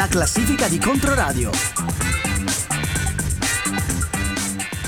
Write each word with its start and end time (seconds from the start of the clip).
la 0.00 0.08
classifica 0.08 0.66
di 0.66 0.78
Controradio. 0.78 1.50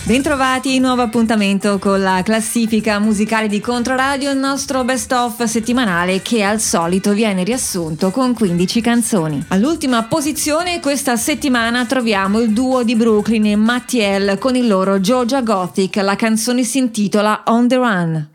Bentrovati, 0.05 0.79
nuovo 0.79 1.03
appuntamento 1.03 1.79
con 1.79 2.01
la 2.01 2.23
classifica 2.25 2.99
musicale 2.99 3.47
di 3.47 3.61
Controradio, 3.61 4.31
il 4.31 4.39
nostro 4.39 4.85
best 4.85 5.13
of 5.13 5.43
settimanale 5.45 6.23
che 6.23 6.43
al 6.43 6.61
solito 6.61 7.13
viene 7.13 7.45
riassunto 7.45 8.11
con 8.11 8.33
15 8.33 8.81
canzoni. 8.81 9.45
All'ultima 9.49 10.03
posizione 10.05 10.81
questa 10.81 11.17
settimana 11.17 11.85
troviamo 11.85 12.41
il 12.41 12.55
duo 12.55 12.83
di 12.83 12.97
Brooklyn 12.97 13.45
e 13.45 13.57
Mattiel 13.57 14.39
con 14.39 14.57
il 14.57 14.67
loro 14.67 14.99
Georgia 14.99 15.43
Gothic, 15.43 15.97
la 15.97 16.17
canzone 16.17 16.65
si 16.65 16.79
intitola 16.79 17.43
On 17.49 17.69
the 17.69 17.77
Run. 17.77 18.31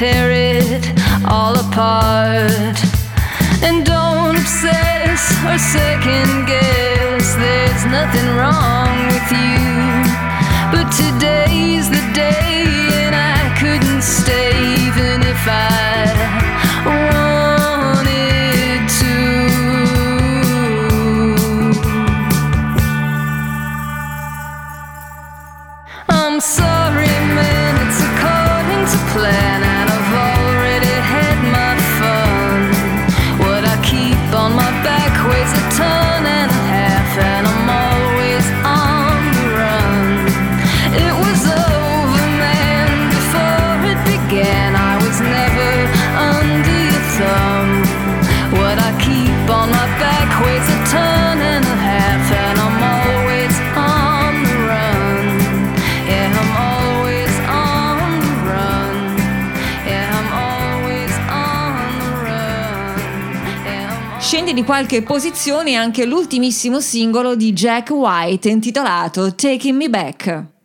Tear 0.00 0.30
it 0.30 0.82
all 1.28 1.54
apart. 1.60 2.78
And 3.62 3.84
don't 3.84 4.34
obsess 4.34 5.20
or 5.44 5.58
second 5.58 6.46
guess. 6.46 7.34
There's 7.34 7.84
nothing 7.84 8.28
wrong 8.34 8.96
with 9.12 9.28
you. 9.30 9.60
But 10.72 10.88
today's 10.90 11.90
the 11.90 12.02
day, 12.14 12.64
and 13.04 13.14
I 13.14 13.54
couldn't 13.60 14.00
stay 14.00 14.86
even 14.86 15.20
if 15.20 15.46
I. 15.46 15.79
di 64.52 64.64
qualche 64.64 65.02
posizione 65.02 65.74
anche 65.76 66.04
l'ultimissimo 66.04 66.80
singolo 66.80 67.36
di 67.36 67.52
Jack 67.52 67.90
White 67.90 68.48
intitolato 68.48 69.34
Taking 69.34 69.76
Me 69.76 69.88
Back. 69.88 70.59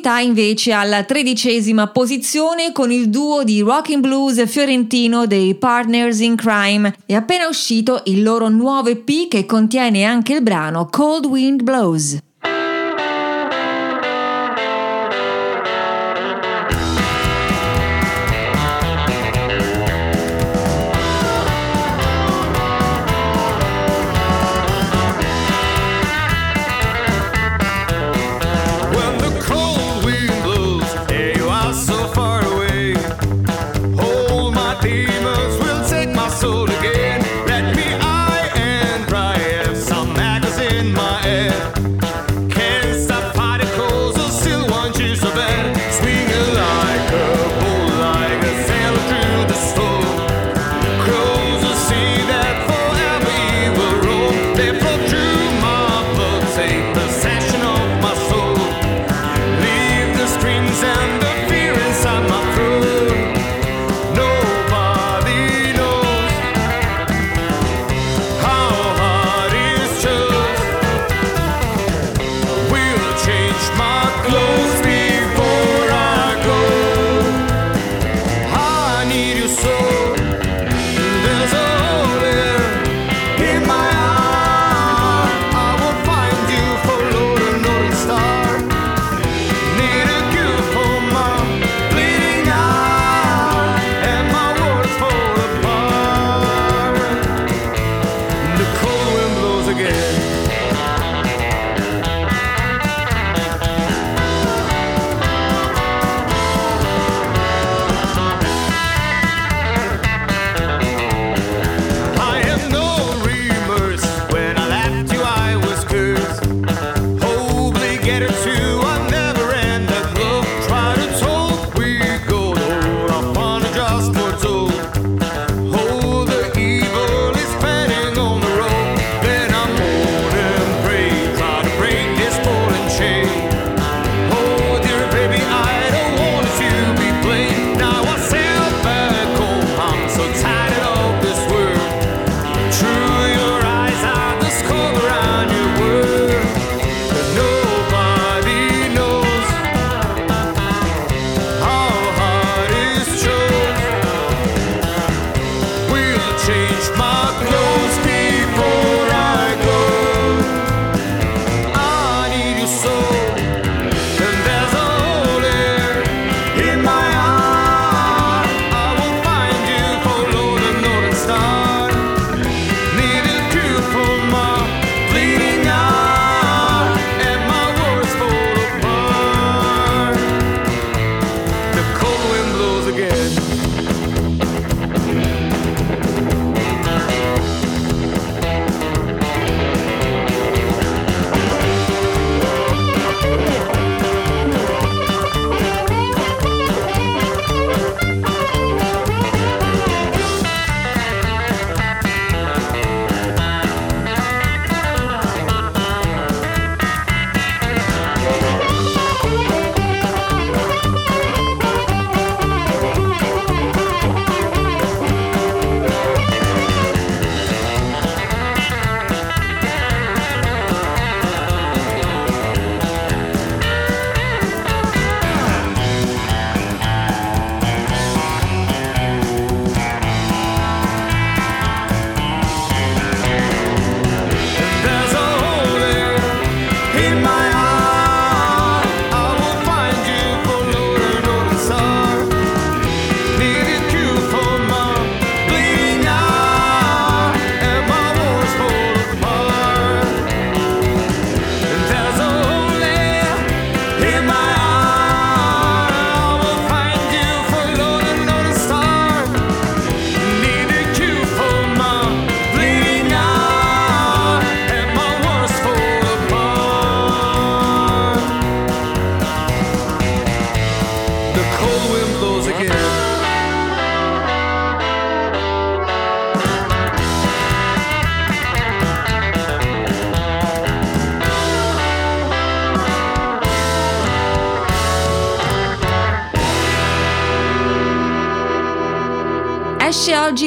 Novità 0.00 0.20
invece 0.20 0.72
alla 0.72 1.04
tredicesima 1.04 1.88
posizione 1.88 2.72
con 2.72 2.90
il 2.90 3.10
duo 3.10 3.44
di 3.44 3.60
rock 3.60 3.90
and 3.90 4.00
blues 4.00 4.42
fiorentino 4.48 5.26
dei 5.26 5.54
Partners 5.54 6.20
in 6.20 6.36
Crime. 6.36 6.94
È 7.04 7.12
appena 7.12 7.46
uscito 7.46 8.00
il 8.06 8.22
loro 8.22 8.48
nuovo 8.48 8.88
EP 8.88 9.28
che 9.28 9.44
contiene 9.44 10.04
anche 10.04 10.32
il 10.32 10.42
brano 10.42 10.88
Cold 10.90 11.26
Wind 11.26 11.62
Blows. 11.62 12.16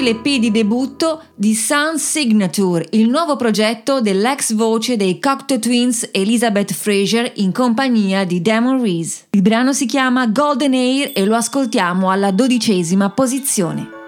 l'EP 0.03 0.37
di 0.37 0.51
debutto 0.51 1.23
di 1.33 1.55
Sun 1.55 1.97
Signature, 1.97 2.85
il 2.91 3.07
nuovo 3.07 3.37
progetto 3.37 4.01
dell'ex 4.01 4.53
voce 4.53 4.97
dei 4.97 5.17
Cocteau 5.17 5.59
Twins 5.59 6.09
Elizabeth 6.11 6.73
Fraser 6.73 7.31
in 7.35 7.53
compagnia 7.53 8.25
di 8.25 8.41
Damon 8.41 8.81
Reese. 8.81 9.27
Il 9.29 9.41
brano 9.41 9.71
si 9.71 9.85
chiama 9.85 10.27
Golden 10.27 10.73
Air 10.73 11.11
e 11.15 11.23
lo 11.23 11.35
ascoltiamo 11.35 12.11
alla 12.11 12.31
dodicesima 12.31 13.11
posizione. 13.11 14.02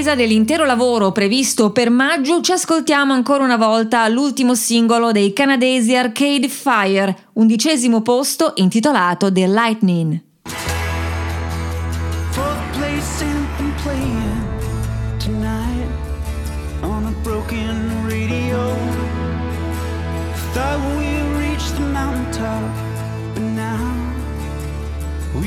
Attesa 0.00 0.14
dell'intero 0.14 0.64
lavoro 0.64 1.12
previsto 1.12 1.72
per 1.72 1.90
maggio, 1.90 2.40
ci 2.40 2.52
ascoltiamo 2.52 3.12
ancora 3.12 3.44
una 3.44 3.58
volta 3.58 4.08
l'ultimo 4.08 4.54
singolo 4.54 5.12
dei 5.12 5.34
canadesi 5.34 5.94
Arcade 5.94 6.48
Fire, 6.48 7.28
undicesimo 7.34 8.00
posto 8.00 8.54
intitolato 8.56 9.30
The 9.30 9.46
Lightning. 9.46 10.20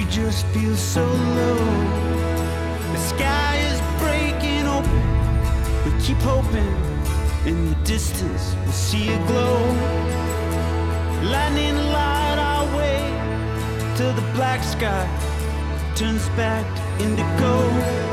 just 0.09 0.45
feel 0.53 0.75
so 0.75 1.03
low. 1.03 2.12
Keep 6.03 6.17
hoping 6.17 6.75
in 7.45 7.69
the 7.69 7.75
distance 7.85 8.55
we'll 8.63 8.71
see 8.73 9.07
a 9.07 9.17
glow. 9.27 9.59
Lightning 11.23 11.77
light 11.77 12.35
our 12.37 12.65
way 12.77 13.95
till 13.95 14.13
the 14.13 14.33
black 14.33 14.61
sky 14.63 15.07
turns 15.95 16.27
back 16.29 16.65
to 16.75 17.05
indigo. 17.05 18.12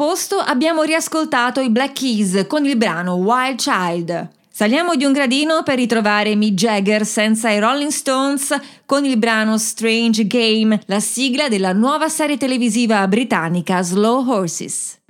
Posto 0.00 0.38
abbiamo 0.38 0.82
riascoltato 0.82 1.60
i 1.60 1.68
Black 1.68 2.00
Keys 2.00 2.46
con 2.46 2.64
il 2.64 2.78
brano 2.78 3.16
Wild 3.16 3.58
Child. 3.58 4.30
Saliamo 4.50 4.94
di 4.94 5.04
un 5.04 5.12
gradino 5.12 5.62
per 5.62 5.74
ritrovare 5.74 6.34
Mick 6.36 6.54
Jagger 6.54 7.04
senza 7.04 7.50
i 7.50 7.58
Rolling 7.58 7.90
Stones 7.90 8.58
con 8.86 9.04
il 9.04 9.18
brano 9.18 9.58
Strange 9.58 10.26
Game, 10.26 10.80
la 10.86 11.00
sigla 11.00 11.50
della 11.50 11.74
nuova 11.74 12.08
serie 12.08 12.38
televisiva 12.38 13.06
britannica 13.08 13.82
Slow 13.82 14.26
Horses. 14.26 15.00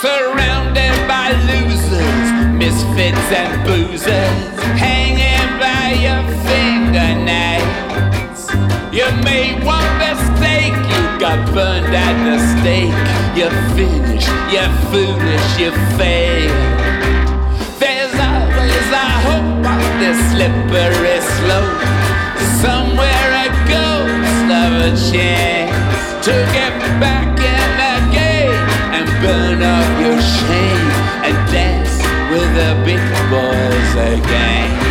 Surrounded 0.00 1.06
by 1.06 1.34
losers, 1.44 2.30
misfits 2.54 3.30
and 3.30 3.62
boozers, 3.66 4.58
hanging 4.80 4.99
You 8.92 9.06
made 9.22 9.62
one 9.62 9.86
mistake, 10.02 10.74
you 10.74 11.02
got 11.22 11.38
burned 11.54 11.94
at 11.94 12.16
the 12.26 12.42
stake. 12.58 12.90
You're 13.38 13.54
finished, 13.78 14.26
you're 14.50 14.66
foolish, 14.90 15.48
you 15.62 15.70
failed. 15.94 16.50
There's 17.78 18.10
always 18.18 18.86
a 18.90 19.08
hope 19.22 19.62
on 19.62 19.82
this 20.02 20.18
slippery 20.34 21.22
slope. 21.38 21.78
Somewhere 22.58 23.30
a 23.30 23.48
ghost 23.70 24.50
of 24.58 24.72
a 24.82 24.90
chance 25.06 26.26
to 26.26 26.34
get 26.50 26.74
back 26.98 27.30
in 27.38 27.68
the 27.78 27.94
game 28.10 28.58
and 28.90 29.06
burn 29.22 29.62
up 29.62 29.86
your 30.02 30.18
shame 30.18 30.90
and 31.30 31.36
dance 31.54 31.94
with 32.34 32.50
the 32.58 32.74
big 32.82 32.98
boys 33.30 34.18
again. 34.18 34.89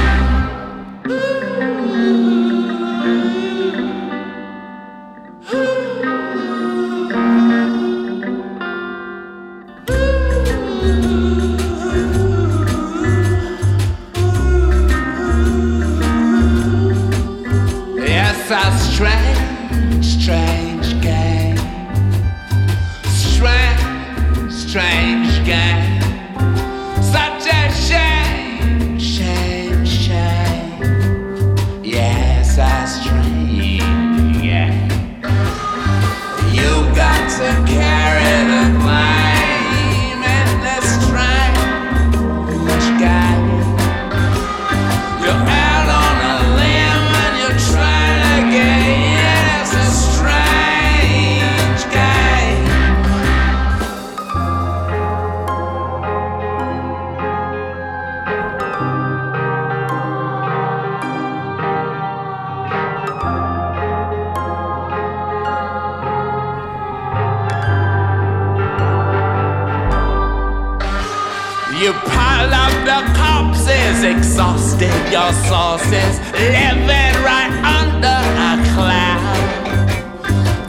Pile 72.30 72.54
up 72.54 72.74
the 72.86 73.00
cops 73.18 73.60
forces 73.70 74.04
exhausted, 74.04 74.94
your 75.12 75.32
sources 75.48 76.20
living 76.34 77.16
right 77.24 77.54
under 77.80 78.20
a 78.48 78.54
cloud. 78.74 79.38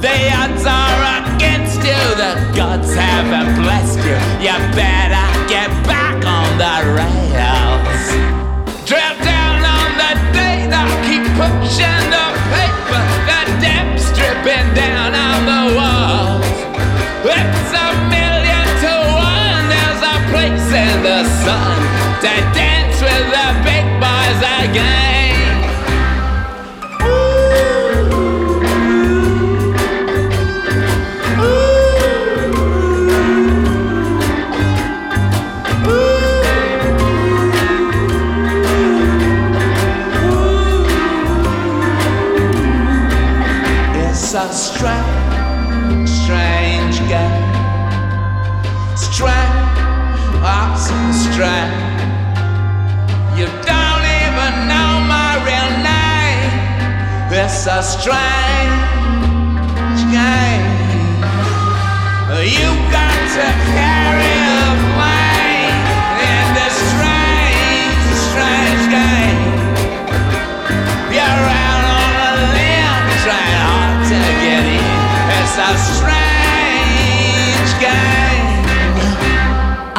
The 0.00 0.16
odds 0.40 0.64
are 0.66 1.36
against 1.36 1.76
you, 1.76 2.02
the 2.16 2.32
gods 2.56 2.94
haven't 2.94 3.62
blessed 3.62 3.98
you. 3.98 4.18
You 4.44 4.56
better 4.74 5.48
get 5.48 5.68
back 5.86 6.24
on 6.24 6.58
the 6.58 6.94
rails. 6.96 7.19
It's 57.62 57.66
a 57.66 57.82
strange 57.82 58.79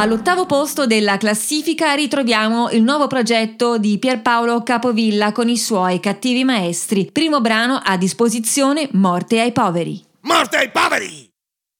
All'ottavo 0.01 0.47
posto 0.47 0.87
della 0.87 1.17
classifica 1.17 1.93
ritroviamo 1.93 2.71
il 2.71 2.81
nuovo 2.81 3.05
progetto 3.05 3.77
di 3.77 3.99
Pierpaolo 3.99 4.63
Capovilla 4.63 5.31
con 5.31 5.47
i 5.47 5.59
suoi 5.59 5.99
cattivi 5.99 6.43
maestri. 6.43 7.11
Primo 7.11 7.39
brano 7.39 7.79
a 7.79 7.97
disposizione 7.97 8.89
Morte 8.93 9.39
ai 9.39 9.51
poveri. 9.51 10.03
Morte 10.21 10.57
ai 10.57 10.71
poveri! 10.71 11.29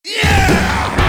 Dovevi 0.04 1.01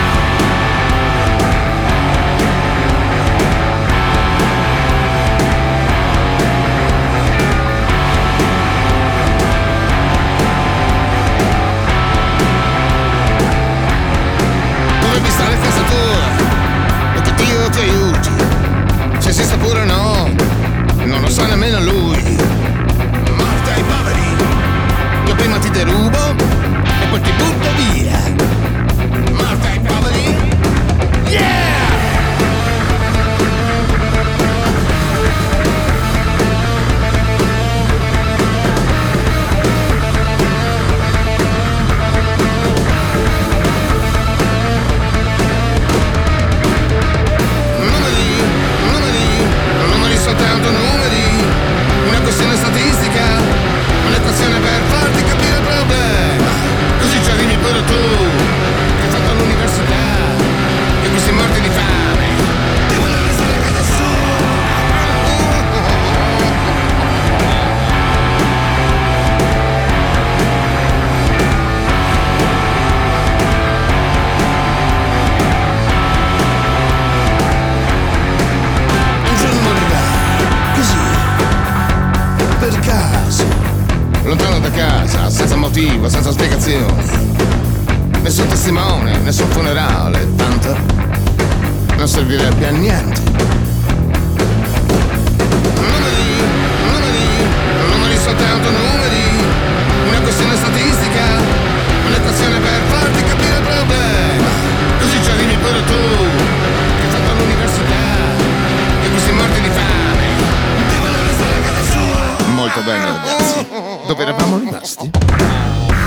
bene 112.82 113.04
ragazzi, 113.04 113.66
dove 114.06 114.22
eravamo 114.22 114.58
rimasti? 114.58 115.10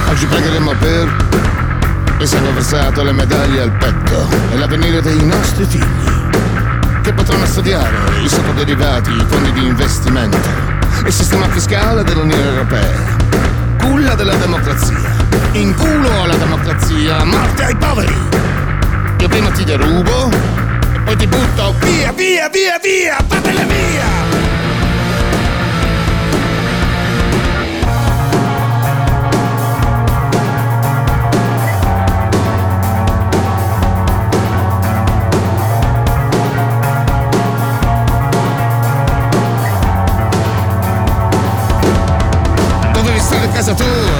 Oggi 0.10 0.26
pregheremo 0.26 0.74
per 0.74 1.26
il 2.20 2.28
sangue 2.28 2.52
versato, 2.52 3.04
le 3.04 3.12
medaglie 3.12 3.62
al 3.62 3.72
petto 3.72 4.28
e 4.52 4.58
l'avvenire 4.58 5.02
dei 5.02 5.24
nostri 5.26 5.66
figli 5.66 6.14
che 7.02 7.14
potranno 7.14 7.46
studiare 7.46 8.22
i 8.24 8.28
sottoderivati, 8.28 9.12
i 9.12 9.26
fondi 9.28 9.52
di 9.54 9.66
investimento, 9.68 10.40
il 11.06 11.14
sistema 11.14 11.48
fiscale 11.50 12.04
dell'Unione 12.04 12.44
Europea. 12.44 13.18
Culla 13.80 14.16
della 14.16 14.36
democrazia. 14.36 15.14
In 15.52 15.76
culo 15.76 16.24
alla 16.24 16.36
democrazia. 16.36 17.24
Morte 17.24 17.64
ai 17.64 17.76
poveri. 17.76 18.16
Io 19.20 19.28
prima 19.28 19.52
ti 19.52 19.64
derubo 19.64 20.30
e 20.32 21.00
poi 21.00 21.16
ti 21.16 21.28
butto 21.28 21.76
via, 21.80 22.12
via, 22.12 22.50
via, 22.50 22.80
via. 22.82 23.18
Fatele 23.28 23.66
via. 23.66 24.25
as 43.68 43.70
a 43.70 43.76
fool 43.84 44.15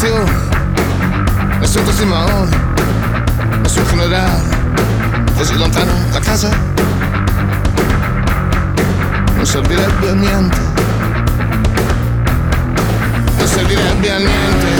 Brasil, 0.00 0.16
é 1.60 1.62
em 1.62 1.68
Santo 1.68 1.92
Simão, 1.92 2.26
no 2.26 3.66
é 3.66 3.68
seu 3.68 3.84
funeral, 3.84 4.40
foge 5.36 5.54
lontano 5.56 5.92
da 6.10 6.20
casa. 6.22 6.50
Não 9.36 9.44
servirebbe 9.44 10.08
a 10.08 10.14
niente, 10.14 10.60
não 13.38 13.46
servirebbe 13.46 14.08
a 14.08 14.18
niente. 14.20 14.79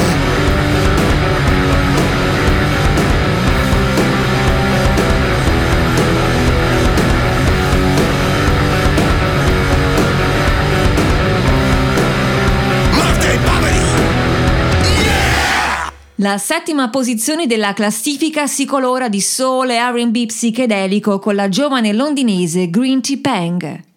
La 16.20 16.36
settima 16.36 16.90
posizione 16.90 17.46
della 17.46 17.72
classifica 17.72 18.46
si 18.46 18.66
colora 18.66 19.08
di 19.08 19.22
soul 19.22 19.70
e 19.70 19.78
R&B 19.78 20.26
psichedelico 20.26 21.18
con 21.18 21.34
la 21.34 21.48
giovane 21.48 21.94
londinese 21.94 22.68
Green 22.68 23.00
Tea 23.00 23.16
Pang. 23.22 23.89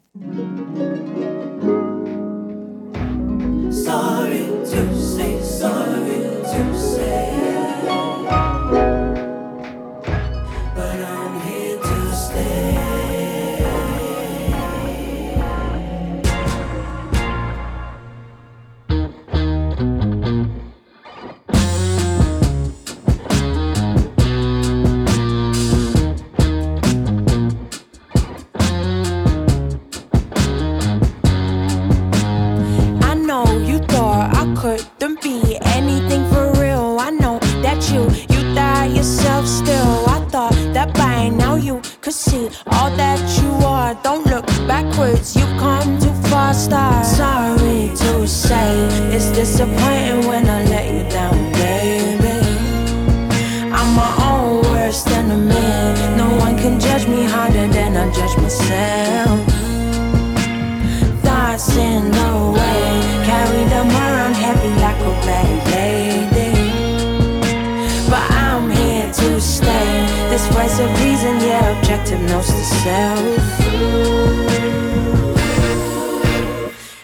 Self. 71.96 73.38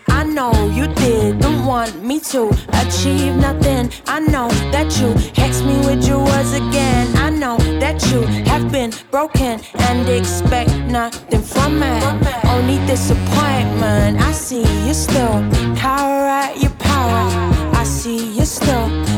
I 0.07 0.23
know 0.23 0.51
you 0.69 0.87
didn't 0.95 1.65
want 1.65 2.03
me 2.03 2.19
to 2.31 2.49
achieve 2.73 3.35
nothing. 3.35 3.91
I 4.07 4.19
know 4.19 4.49
that 4.71 4.99
you 4.99 5.13
hex 5.35 5.61
me 5.61 5.77
with 5.85 6.07
your 6.07 6.23
words 6.23 6.53
again. 6.53 7.15
I 7.17 7.29
know 7.29 7.57
that 7.79 8.01
you 8.11 8.21
have 8.49 8.71
been 8.71 8.91
broken 9.11 9.61
and 9.79 10.09
expect 10.09 10.71
nothing 10.91 11.41
from 11.41 11.79
me. 11.79 11.91
Only 12.45 12.77
disappointment. 12.87 14.19
I 14.19 14.31
see 14.31 14.65
you 14.87 14.93
still 14.93 15.37
cower 15.75 16.25
at 16.25 16.57
your 16.61 16.71
power. 16.71 17.29
I 17.75 17.83
see 17.83 18.33
you 18.37 18.45
still 18.45 19.08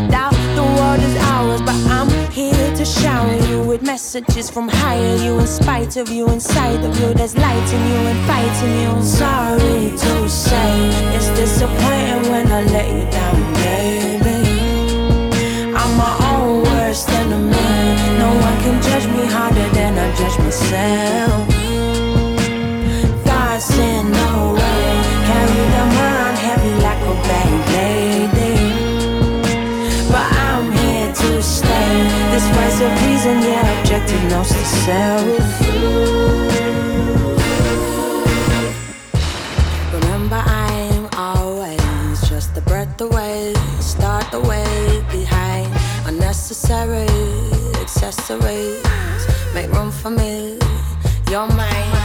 shower 2.91 3.35
you 3.49 3.61
with 3.63 3.81
messages 3.81 4.49
from 4.49 4.67
higher. 4.67 5.15
You, 5.17 5.39
in 5.39 5.47
spite 5.47 5.97
of 5.97 6.09
you, 6.09 6.27
inside 6.29 6.83
of 6.83 6.99
you, 6.99 7.13
there's 7.13 7.37
light 7.37 7.73
in 7.73 7.81
you 7.91 7.99
and 8.11 8.19
fight 8.27 8.63
in 8.65 8.71
you. 8.83 9.03
Sorry 9.03 9.91
to 10.03 10.29
say, 10.29 10.89
it's 11.15 11.29
disappointing 11.29 12.31
when 12.31 12.51
I 12.51 12.61
let 12.75 12.87
you 12.87 13.05
down, 13.11 13.53
baby. 13.53 14.39
I'm 15.73 15.91
my 15.97 16.13
own 16.33 16.63
worst 16.63 17.09
enemy. 17.09 17.71
No 18.19 18.29
one 18.47 18.57
can 18.63 18.81
judge 18.81 19.07
me 19.07 19.25
harder 19.25 19.69
than 19.69 19.97
I 19.97 20.15
judge 20.15 20.37
myself. 20.39 21.50
Yeah, 34.11 34.17
objective 34.17 34.31
knows 34.31 34.49
the 34.49 34.65
self. 34.85 35.61
Remember, 39.93 40.41
I'm 40.45 41.07
always 41.13 42.29
just 42.29 42.57
a 42.57 42.61
breath 42.61 43.01
away. 43.01 43.53
Start 43.79 44.31
the 44.31 44.39
way 44.39 45.03
behind 45.11 45.71
unnecessary 46.05 47.07
accessories. 47.81 48.83
Make 49.53 49.71
room 49.71 49.91
for 49.91 50.09
me. 50.09 50.57
You're 51.29 51.47
mine. 51.47 52.00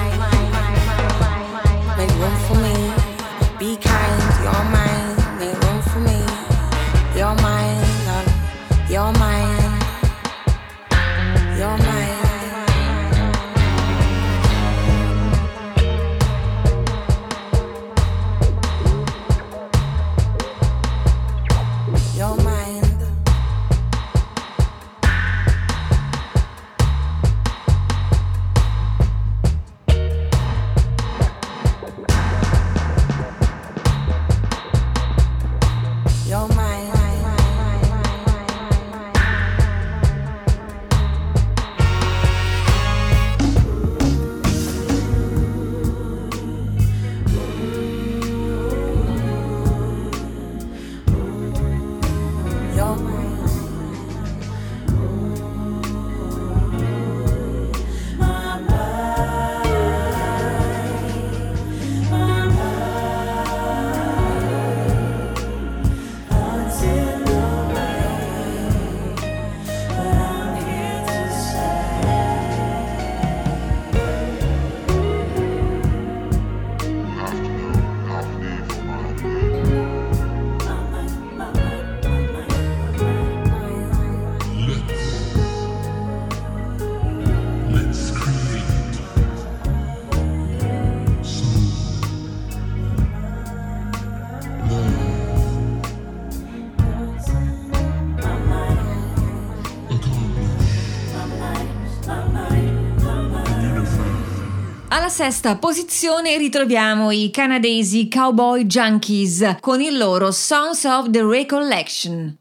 Alla 105.06 105.14
sesta 105.14 105.56
posizione 105.56 106.36
ritroviamo 106.36 107.12
i 107.12 107.30
canadesi 107.30 108.08
Cowboy 108.08 108.64
Junkies 108.64 109.58
con 109.60 109.80
il 109.80 109.96
loro 109.96 110.32
Songs 110.32 110.82
of 110.82 111.10
the 111.10 111.22
Recollection. 111.22 112.36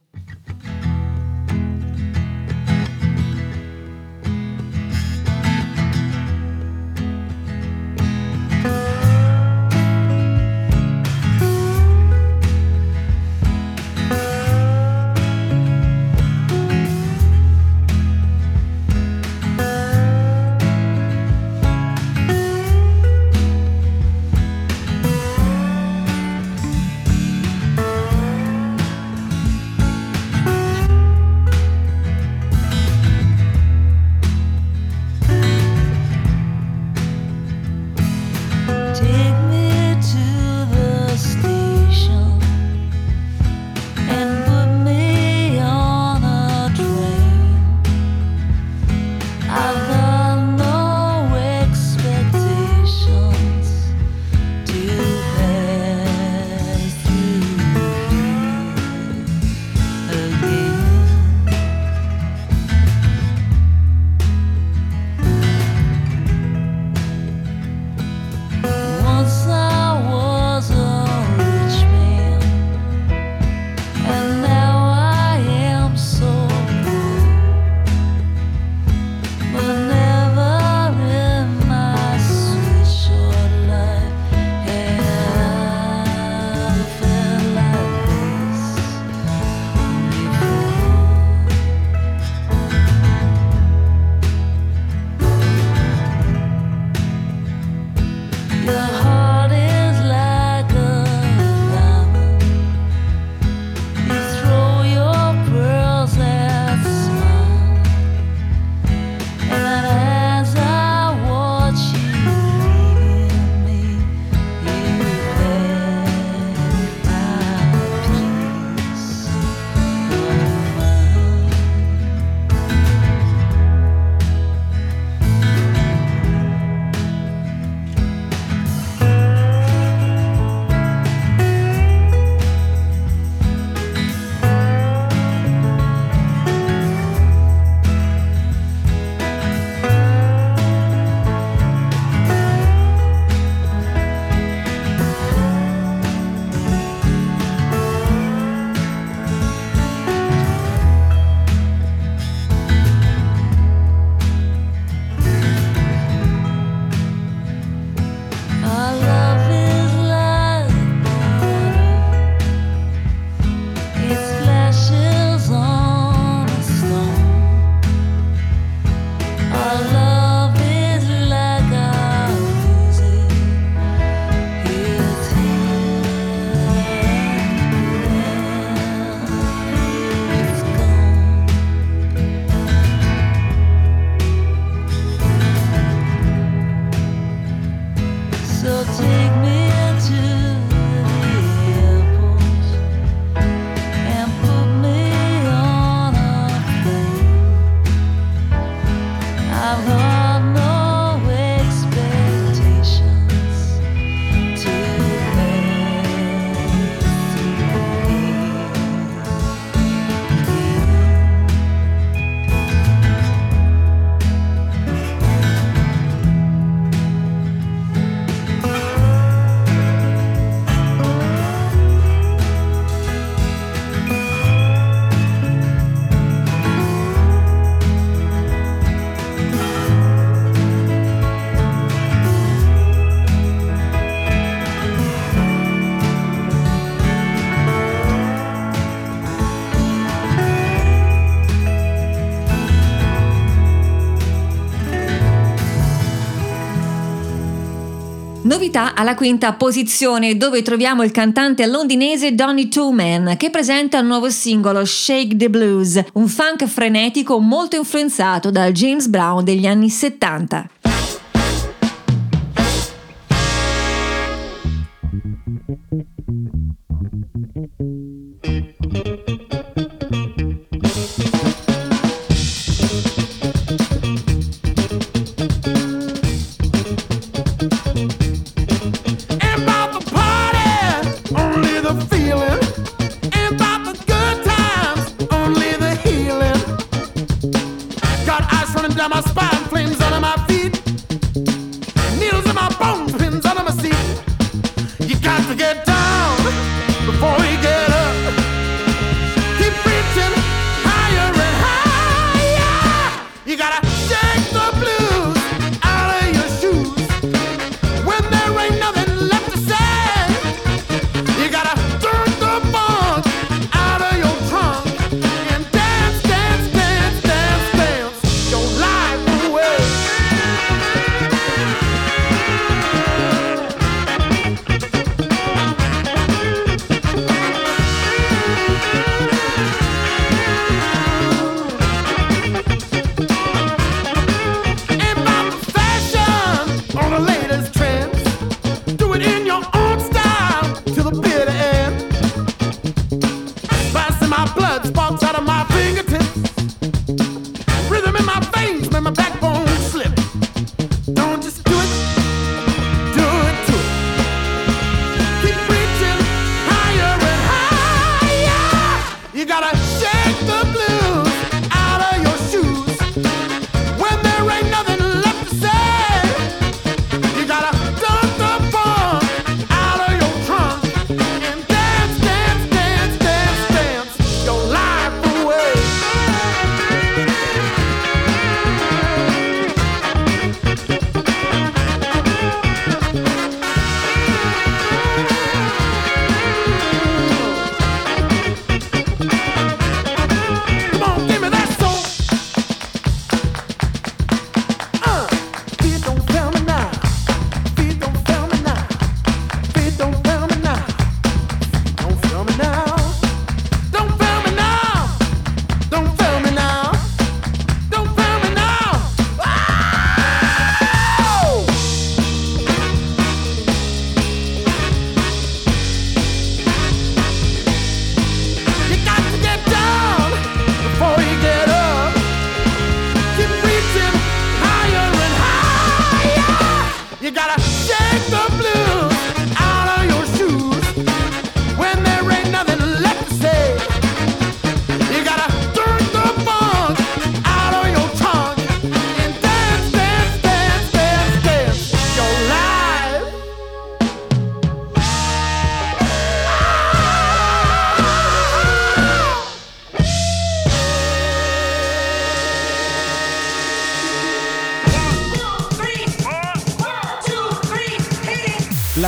Novità 248.75 248.93
alla 248.93 249.15
quinta 249.15 249.53
posizione 249.53 250.35
dove 250.35 250.61
troviamo 250.61 251.01
il 251.03 251.11
cantante 251.11 251.65
londinese 251.65 252.35
Donny 252.35 252.67
Tooman 252.67 253.35
che 253.37 253.49
presenta 253.49 253.99
il 253.99 254.05
nuovo 254.05 254.29
singolo 254.29 254.83
Shake 254.83 255.37
the 255.37 255.49
Blues, 255.49 256.03
un 256.15 256.27
funk 256.27 256.65
frenetico 256.65 257.39
molto 257.39 257.77
influenzato 257.77 258.51
dal 258.51 258.73
James 258.73 259.07
Brown 259.07 259.45
degli 259.45 259.65
anni 259.65 259.89
70. 259.89 260.67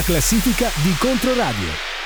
Classifica 0.02 0.70
di 0.84 0.96
Controradio. 1.00 1.97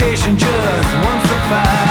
vacation 0.00 0.38
just 0.38 0.94
once 1.04 1.24
a 1.24 1.38
five. 1.50 1.89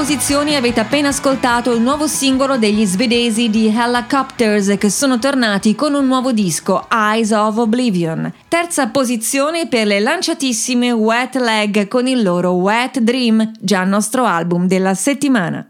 Posizioni 0.00 0.56
avete 0.56 0.80
appena 0.80 1.08
ascoltato 1.08 1.74
il 1.74 1.82
nuovo 1.82 2.06
singolo 2.06 2.56
degli 2.56 2.86
svedesi 2.86 3.50
di 3.50 3.66
Helicopters 3.66 4.76
che 4.78 4.88
sono 4.88 5.18
tornati 5.18 5.74
con 5.74 5.92
un 5.92 6.06
nuovo 6.06 6.32
disco, 6.32 6.88
Eyes 6.90 7.32
of 7.32 7.58
Oblivion. 7.58 8.32
Terza 8.48 8.88
posizione 8.88 9.68
per 9.68 9.86
le 9.86 10.00
lanciatissime 10.00 10.90
Wet 10.90 11.36
Leg 11.36 11.86
con 11.86 12.06
il 12.06 12.22
loro 12.22 12.52
Wet 12.52 13.00
Dream, 13.00 13.52
già 13.60 13.84
nostro 13.84 14.24
album 14.24 14.66
della 14.66 14.94
settimana. 14.94 15.68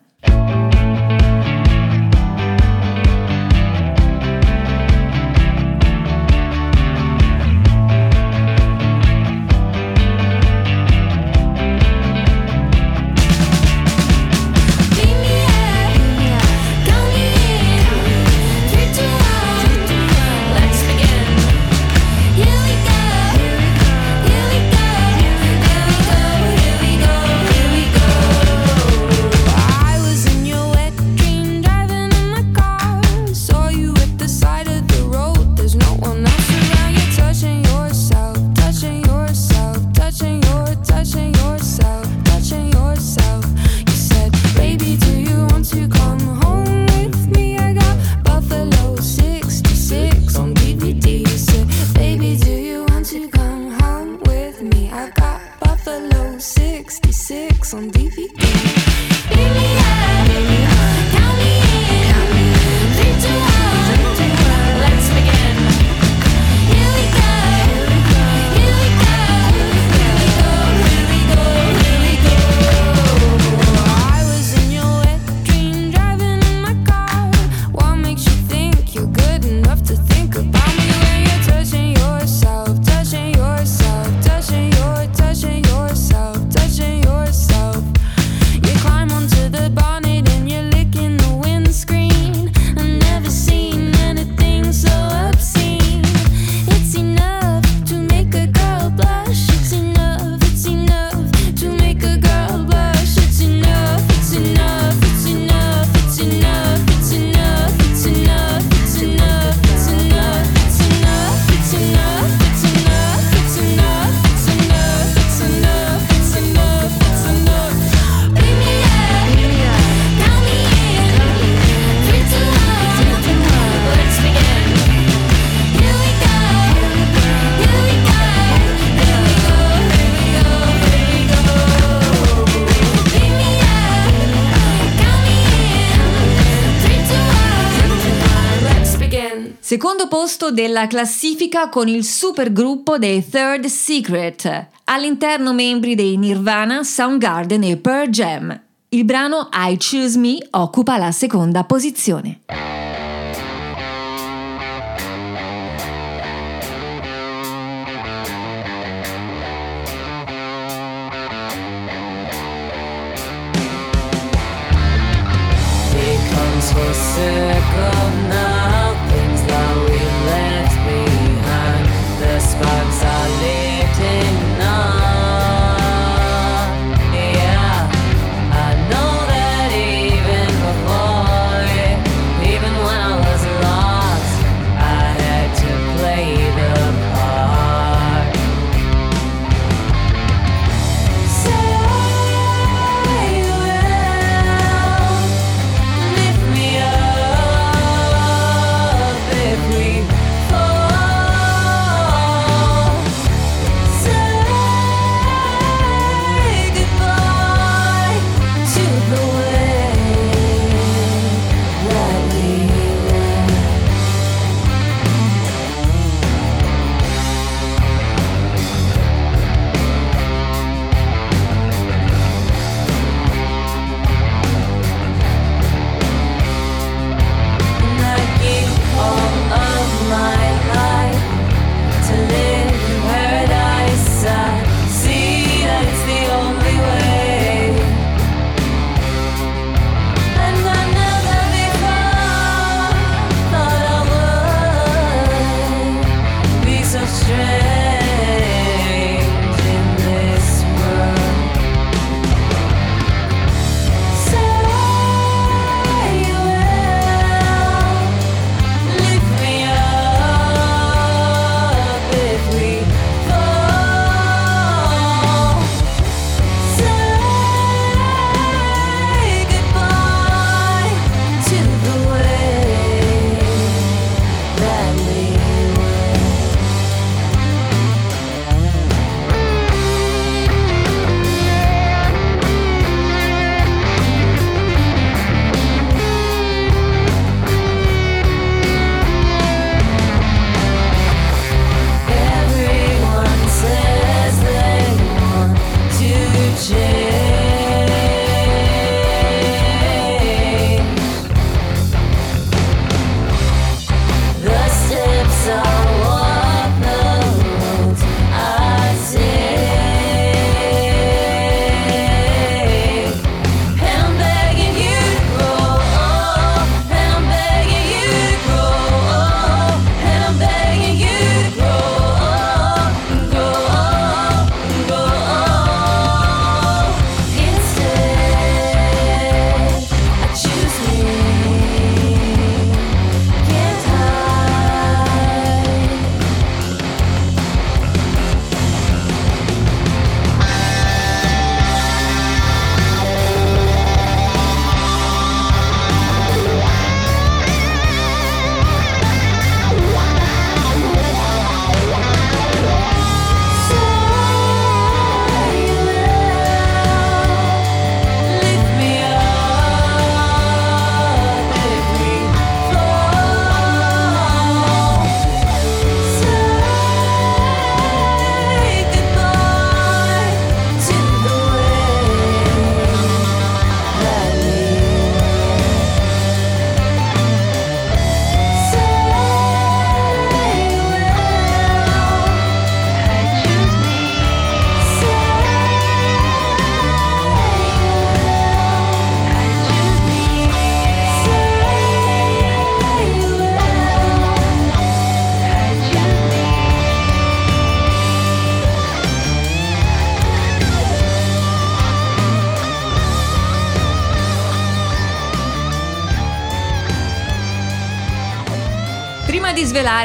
Posto 140.11 140.51
della 140.51 140.89
classifica 140.89 141.69
con 141.69 141.87
il 141.87 142.05
supergruppo 142.05 142.99
dei 142.99 143.25
Third 143.25 143.67
Secret, 143.67 144.67
all'interno 144.87 145.53
membri 145.53 145.95
dei 145.95 146.17
Nirvana, 146.17 146.83
Soundgarden 146.83 147.63
e 147.63 147.77
Pearl 147.77 148.09
Jam. 148.09 148.61
Il 148.89 149.05
brano 149.05 149.49
I 149.53 149.79
Choose 149.79 150.19
Me 150.19 150.37
occupa 150.51 150.99
la 150.99 151.13
seconda 151.13 151.63
posizione. 151.63 152.41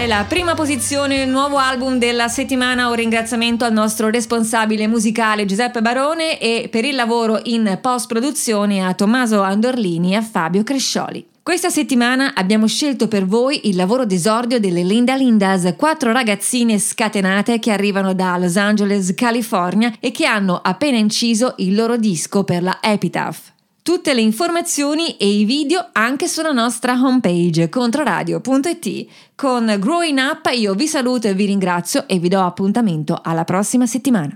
Svelare 0.05 0.07
la 0.07 0.23
prima 0.27 0.53
posizione 0.53 1.17
del 1.17 1.29
nuovo 1.29 1.57
album 1.57 1.97
della 1.97 2.27
settimana, 2.27 2.87
un 2.87 2.95
ringraziamento 2.95 3.65
al 3.65 3.73
nostro 3.73 4.09
responsabile 4.09 4.87
musicale 4.87 5.45
Giuseppe 5.45 5.81
Barone 5.81 6.39
e 6.39 6.67
per 6.69 6.85
il 6.85 6.95
lavoro 6.95 7.39
in 7.43 7.79
post-produzione 7.81 8.85
a 8.85 8.93
Tommaso 8.93 9.41
Andorlini 9.41 10.13
e 10.13 10.15
a 10.15 10.21
Fabio 10.21 10.63
Crescioli. 10.63 11.25
Questa 11.41 11.69
settimana 11.69 12.33
abbiamo 12.35 12.67
scelto 12.67 13.07
per 13.07 13.25
voi 13.25 13.67
il 13.67 13.75
lavoro 13.75 14.05
d'esordio 14.05 14.59
delle 14.59 14.83
Linda 14.83 15.15
Lindas, 15.15 15.73
quattro 15.77 16.11
ragazzine 16.11 16.79
scatenate 16.79 17.59
che 17.59 17.71
arrivano 17.71 18.13
da 18.13 18.37
Los 18.37 18.57
Angeles, 18.57 19.13
California 19.15 19.93
e 19.99 20.11
che 20.11 20.25
hanno 20.25 20.59
appena 20.63 20.97
inciso 20.97 21.53
il 21.57 21.75
loro 21.75 21.97
disco 21.97 22.43
per 22.43 22.63
la 22.63 22.77
Epitaph 22.81 23.53
tutte 23.85 24.15
le 24.15 24.21
informazioni 24.21 25.15
e 25.15 25.27
i 25.27 25.45
video 25.45 25.89
anche 25.91 26.27
sulla 26.27 26.51
nostra 26.51 26.93
homepage 26.93 27.69
controradio.it. 27.69 29.05
Con 29.35 29.75
Growing 29.77 30.17
Up 30.17 30.49
io 30.55 30.73
vi 30.73 30.87
saluto 30.87 31.27
e 31.27 31.35
vi 31.35 31.45
ringrazio 31.45 32.07
e 32.07 32.17
vi 32.17 32.27
do 32.27 32.41
appuntamento 32.41 33.19
alla 33.21 33.43
prossima 33.43 33.85
settimana. 33.85 34.35